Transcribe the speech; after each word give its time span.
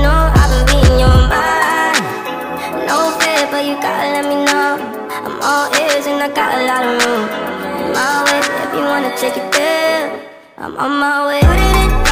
I've 0.00 0.50
been 0.52 0.64
reading 0.72 0.98
your 1.04 1.18
mind. 1.28 2.00
No 2.88 3.12
fear, 3.20 3.44
but 3.50 3.64
you 3.64 3.74
gotta 3.80 4.08
let 4.16 4.24
me 4.24 4.36
know. 4.44 4.78
I'm 5.26 5.36
all 5.42 5.66
ears 5.80 6.06
and 6.06 6.22
I 6.22 6.28
got 6.32 6.50
a 6.58 6.64
lot 6.70 6.82
of 6.88 6.92
room. 7.04 7.24
My 7.92 8.24
way, 8.24 8.40
if 8.40 8.70
you 8.74 8.82
wanna 8.84 9.12
take 9.16 9.36
it 9.36 9.52
there. 9.52 10.30
I'm 10.58 10.76
on 10.76 10.92
my 11.00 11.26
way. 11.26 12.11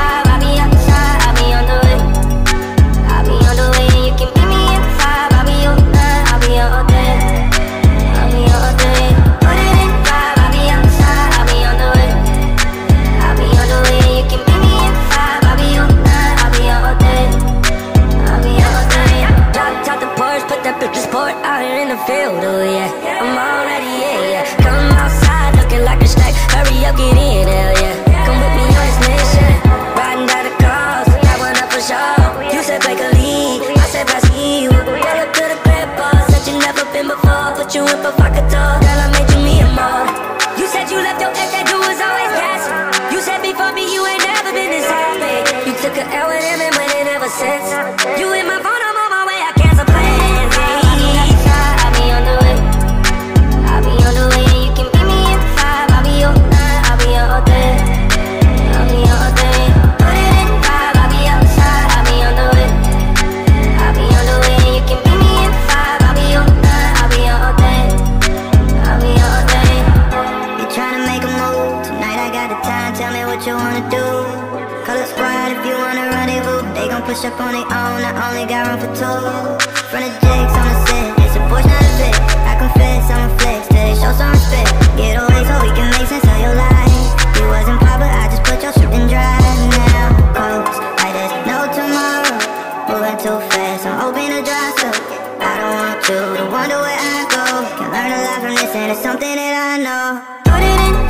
Field, 22.07 22.41
oh 22.41 22.63
yeah. 22.65 22.89
I'm 23.21 23.37
already 23.37 23.93
yeah, 24.01 24.33
yeah. 24.33 24.45
Come 24.65 24.89
outside 24.97 25.53
looking 25.61 25.85
like 25.85 26.01
a 26.01 26.09
snack. 26.09 26.35
Hurry 26.55 26.85
up, 26.89 26.97
get 26.97 27.17
in, 27.17 27.47
hell 27.49 27.75
yeah. 27.83 27.97
Come 28.25 28.39
with 28.41 28.55
me 28.57 28.65
on 28.69 28.85
this 28.89 29.01
mission. 29.05 29.53
Riding 29.97 30.27
down 30.29 30.45
the 30.49 30.55
coast, 30.61 31.11
that 31.25 31.37
one 31.41 31.57
up 31.61 31.69
for 31.69 31.83
sure. 31.83 32.29
You 32.53 32.61
said 32.63 32.81
take 32.83 33.01
a 33.01 33.11
lead, 33.17 33.77
I 33.77 33.87
said 33.93 34.07
pass 34.07 34.25
me 34.33 34.65
you. 34.65 34.71
Up 34.71 35.29
to 35.37 35.45
the 35.53 35.59
crib, 35.61 35.89
boss, 35.99 36.25
said 36.33 36.45
you 36.49 36.57
never 36.61 36.85
been 36.95 37.09
before. 37.09 37.53
Put 37.59 37.75
you 37.75 37.85
in 37.85 37.99
talk, 38.01 38.17
girl, 38.17 39.01
I 39.05 39.07
made 39.13 39.29
you 39.35 39.41
me 39.45 39.55
and 39.61 39.73
more. 39.77 40.05
You 40.57 40.67
said 40.67 40.89
you 40.89 40.99
left 41.01 41.21
your 41.21 41.33
ex, 41.37 41.53
that 41.53 41.65
dude 41.69 41.81
was 41.85 42.01
always 42.01 42.33
gassing. 42.33 43.13
You 43.13 43.21
said 43.21 43.41
before 43.45 43.73
me, 43.77 43.85
you 43.93 44.01
ain't 44.07 44.25
never 44.25 44.53
been 44.53 44.71
this 44.73 44.89
happy. 44.89 45.69
You 45.69 45.75
took 45.85 45.97
a 45.97 46.05
L 46.09 46.29
with 46.33 46.41
him 46.41 46.61
and 46.65 46.73
went 46.75 46.93
in 46.97 47.07
ever 47.13 47.29
since. 47.29 47.69
You 48.17 48.33
in 48.33 48.50
Call 74.87 74.97
a 74.97 75.07
squad 75.07 75.53
if 75.55 75.63
you 75.67 75.75
want 75.77 75.99
a 75.99 76.07
rendezvous. 76.11 76.63
They 76.75 76.89
gon' 76.89 77.03
push 77.03 77.25
up 77.25 77.39
on 77.41 77.53
their 77.53 77.67
own. 77.67 78.01
I 78.03 78.11
only 78.31 78.47
got 78.47 78.67
room 78.69 78.79
for 78.81 78.91
two. 78.93 79.21
Front 79.91 80.05
of 80.09 80.15
Jake's 80.23 80.55
on 80.57 80.67
the 80.69 80.77
set. 80.87 81.07
It's 81.25 81.37
a 81.37 81.41
Porsche, 81.51 81.69
not 81.69 81.85
a 81.85 81.93
bit. 82.01 82.15
I 82.47 82.55
confess, 82.59 83.05
I'm 83.11 83.29
a 83.29 83.39
flex. 83.39 83.69
They 83.69 83.95
show 83.99 84.13
some 84.17 84.33
respect. 84.33 84.71
Get 84.97 85.15
away 85.19 85.41
so 85.47 85.55
we 85.63 85.71
can 85.77 85.89
make 85.95 86.09
sense 86.09 86.25
of 86.25 86.39
your 86.43 86.55
life. 86.55 87.07
You 87.39 87.47
wasn't 87.49 87.81
proper, 87.81 88.09
I 88.09 88.29
just 88.33 88.45
put 88.45 88.59
your 88.63 88.73
shit 88.73 88.91
in 88.91 89.05
drive 89.09 89.61
now. 89.73 90.11
Quotes 90.37 90.77
like 91.01 91.15
there's 91.17 91.35
no 91.49 91.59
tomorrow. 91.71 92.37
Moving 92.91 93.19
too 93.23 93.39
fast, 93.55 93.87
I'm 93.87 94.11
open 94.11 94.27
to 94.31 94.41
dry 94.43 94.69
so 94.79 94.89
I 95.41 95.53
don't 95.61 95.77
want 95.79 95.99
you 96.09 96.21
to 96.39 96.45
wonder 96.51 96.79
where 96.83 97.01
I 97.01 97.21
go. 97.31 97.45
Can 97.79 97.89
learn 97.95 98.11
a 98.13 98.21
lot 98.27 98.39
from 98.43 98.55
this, 98.59 98.75
and 98.75 98.93
it's 98.93 99.03
something 99.03 99.35
that 99.39 99.55
I 99.57 99.83
know. 99.83 100.21
Put 100.45 100.63
it 100.63 101.05
in. 101.07 101.10